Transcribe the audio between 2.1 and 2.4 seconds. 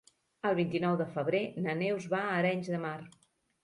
va a